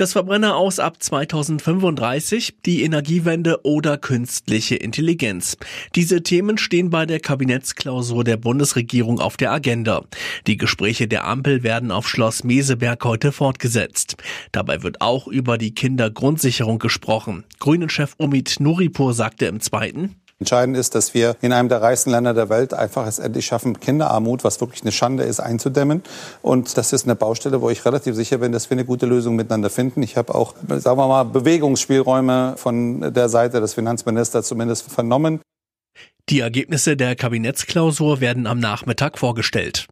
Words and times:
Das 0.00 0.14
Verbrenner 0.14 0.56
aus 0.56 0.78
ab 0.78 1.02
2035, 1.02 2.54
die 2.64 2.84
Energiewende 2.84 3.66
oder 3.66 3.98
künstliche 3.98 4.76
Intelligenz. 4.76 5.58
Diese 5.94 6.22
Themen 6.22 6.56
stehen 6.56 6.88
bei 6.88 7.04
der 7.04 7.20
Kabinettsklausur 7.20 8.24
der 8.24 8.38
Bundesregierung 8.38 9.20
auf 9.20 9.36
der 9.36 9.52
Agenda. 9.52 10.06
Die 10.46 10.56
Gespräche 10.56 11.06
der 11.06 11.26
Ampel 11.26 11.62
werden 11.62 11.90
auf 11.90 12.08
Schloss 12.08 12.44
Meseberg 12.44 13.04
heute 13.04 13.30
fortgesetzt. 13.30 14.16
Dabei 14.52 14.82
wird 14.82 15.02
auch 15.02 15.28
über 15.28 15.58
die 15.58 15.74
Kindergrundsicherung 15.74 16.78
gesprochen. 16.78 17.44
Grünen-Chef 17.58 18.14
Omid 18.16 18.56
Nuripur 18.58 19.12
sagte 19.12 19.44
im 19.44 19.60
zweiten, 19.60 20.16
Entscheidend 20.40 20.74
ist, 20.74 20.94
dass 20.94 21.12
wir 21.12 21.36
in 21.42 21.52
einem 21.52 21.68
der 21.68 21.82
reichsten 21.82 22.10
Länder 22.10 22.32
der 22.32 22.48
Welt 22.48 22.72
einfach 22.72 23.06
es 23.06 23.18
endlich 23.18 23.44
schaffen, 23.44 23.78
Kinderarmut, 23.78 24.42
was 24.42 24.58
wirklich 24.62 24.80
eine 24.80 24.90
Schande 24.90 25.24
ist, 25.24 25.38
einzudämmen. 25.38 26.02
Und 26.40 26.78
das 26.78 26.94
ist 26.94 27.04
eine 27.04 27.14
Baustelle, 27.14 27.60
wo 27.60 27.68
ich 27.68 27.84
relativ 27.84 28.14
sicher 28.14 28.38
bin, 28.38 28.50
dass 28.50 28.70
wir 28.70 28.76
eine 28.76 28.86
gute 28.86 29.04
Lösung 29.04 29.36
miteinander 29.36 29.68
finden. 29.68 30.02
Ich 30.02 30.16
habe 30.16 30.34
auch, 30.34 30.54
sagen 30.66 30.96
wir 30.96 31.08
mal, 31.08 31.24
Bewegungsspielräume 31.24 32.54
von 32.56 33.12
der 33.12 33.28
Seite 33.28 33.60
des 33.60 33.74
Finanzministers 33.74 34.48
zumindest 34.48 34.90
vernommen. 34.90 35.40
Die 36.30 36.40
Ergebnisse 36.40 36.96
der 36.96 37.16
Kabinettsklausur 37.16 38.20
werden 38.20 38.46
am 38.46 38.60
Nachmittag 38.60 39.18
vorgestellt. 39.18 39.88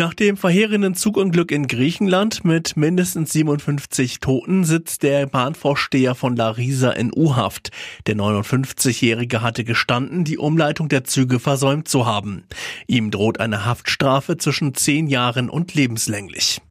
Nach 0.00 0.14
dem 0.14 0.38
verheerenden 0.38 0.94
Zugunglück 0.94 1.52
in 1.52 1.66
Griechenland 1.66 2.42
mit 2.42 2.74
mindestens 2.74 3.34
57 3.34 4.18
Toten 4.18 4.64
sitzt 4.64 5.02
der 5.02 5.26
Bahnvorsteher 5.26 6.14
von 6.14 6.36
Larisa 6.36 6.92
in 6.92 7.12
U-Haft. 7.14 7.70
Der 8.06 8.16
59-Jährige 8.16 9.42
hatte 9.42 9.62
gestanden, 9.62 10.24
die 10.24 10.38
Umleitung 10.38 10.88
der 10.88 11.04
Züge 11.04 11.38
versäumt 11.38 11.86
zu 11.86 12.06
haben. 12.06 12.44
Ihm 12.86 13.10
droht 13.10 13.40
eine 13.40 13.66
Haftstrafe 13.66 14.38
zwischen 14.38 14.72
zehn 14.72 15.06
Jahren 15.06 15.50
und 15.50 15.74
lebenslänglich. 15.74 16.62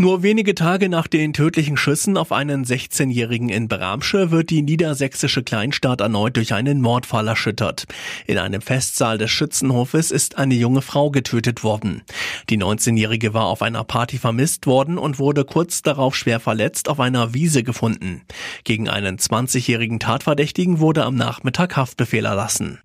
Nur 0.00 0.22
wenige 0.22 0.54
Tage 0.54 0.88
nach 0.88 1.08
den 1.08 1.32
tödlichen 1.32 1.76
Schüssen 1.76 2.16
auf 2.16 2.30
einen 2.30 2.64
16-Jährigen 2.64 3.48
in 3.48 3.66
Bramsche 3.66 4.30
wird 4.30 4.48
die 4.48 4.62
niedersächsische 4.62 5.42
Kleinstadt 5.42 6.00
erneut 6.00 6.36
durch 6.36 6.54
einen 6.54 6.80
Mordfall 6.80 7.26
erschüttert. 7.26 7.86
In 8.24 8.38
einem 8.38 8.60
Festsaal 8.60 9.18
des 9.18 9.32
Schützenhofes 9.32 10.12
ist 10.12 10.38
eine 10.38 10.54
junge 10.54 10.82
Frau 10.82 11.10
getötet 11.10 11.64
worden. 11.64 12.02
Die 12.48 12.58
19-Jährige 12.58 13.34
war 13.34 13.46
auf 13.46 13.60
einer 13.60 13.82
Party 13.82 14.18
vermisst 14.18 14.68
worden 14.68 14.98
und 14.98 15.18
wurde 15.18 15.44
kurz 15.44 15.82
darauf 15.82 16.14
schwer 16.14 16.38
verletzt 16.38 16.88
auf 16.88 17.00
einer 17.00 17.34
Wiese 17.34 17.64
gefunden. 17.64 18.22
Gegen 18.62 18.88
einen 18.88 19.16
20-jährigen 19.16 19.98
Tatverdächtigen 19.98 20.78
wurde 20.78 21.04
am 21.04 21.16
Nachmittag 21.16 21.76
Haftbefehl 21.76 22.24
erlassen. 22.24 22.78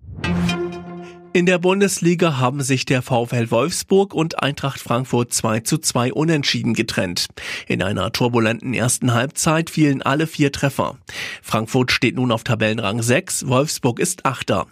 In 1.36 1.46
der 1.46 1.58
Bundesliga 1.58 2.38
haben 2.38 2.62
sich 2.62 2.84
der 2.84 3.02
VfL 3.02 3.50
Wolfsburg 3.50 4.14
und 4.14 4.40
Eintracht 4.40 4.78
Frankfurt 4.78 5.34
2 5.34 5.60
zu 5.60 5.78
2 5.78 6.12
unentschieden 6.12 6.74
getrennt. 6.74 7.26
In 7.66 7.82
einer 7.82 8.12
turbulenten 8.12 8.72
ersten 8.72 9.14
Halbzeit 9.14 9.68
fielen 9.68 10.00
alle 10.00 10.28
vier 10.28 10.52
Treffer. 10.52 10.96
Frankfurt 11.42 11.90
steht 11.90 12.14
nun 12.14 12.30
auf 12.30 12.44
Tabellenrang 12.44 13.02
6, 13.02 13.48
Wolfsburg 13.48 13.98
ist 13.98 14.24
Achter. 14.24 14.68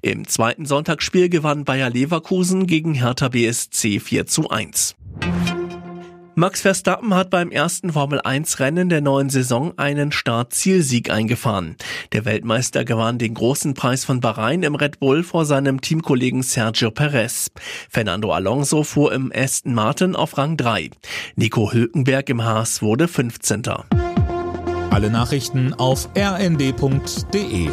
Im 0.00 0.26
zweiten 0.26 0.64
Sonntagsspiel 0.64 1.28
gewann 1.28 1.66
Bayer 1.66 1.90
Leverkusen 1.90 2.66
gegen 2.66 2.94
Hertha 2.94 3.28
BSC 3.28 4.00
4 4.00 4.26
zu 4.26 4.48
1. 4.48 4.96
Max 6.38 6.60
Verstappen 6.60 7.14
hat 7.14 7.30
beim 7.30 7.50
ersten 7.50 7.94
Formel-1-Rennen 7.94 8.90
der 8.90 9.00
neuen 9.00 9.30
Saison 9.30 9.72
einen 9.78 10.12
Start-Zielsieg 10.12 11.08
eingefahren. 11.08 11.76
Der 12.12 12.26
Weltmeister 12.26 12.84
gewann 12.84 13.16
den 13.16 13.32
großen 13.32 13.72
Preis 13.72 14.04
von 14.04 14.20
Bahrain 14.20 14.62
im 14.62 14.74
Red 14.74 15.00
Bull 15.00 15.22
vor 15.22 15.46
seinem 15.46 15.80
Teamkollegen 15.80 16.42
Sergio 16.42 16.90
Perez. 16.90 17.50
Fernando 17.88 18.32
Alonso 18.34 18.82
fuhr 18.82 19.14
im 19.14 19.32
Aston 19.34 19.72
Martin 19.72 20.14
auf 20.14 20.36
Rang 20.36 20.58
3. 20.58 20.90
Nico 21.36 21.72
Hülkenberg 21.72 22.28
im 22.28 22.44
Haas 22.44 22.82
wurde 22.82 23.08
15. 23.08 23.62
Alle 24.90 25.08
Nachrichten 25.08 25.72
auf 25.72 26.10
rnd.de 26.14 27.70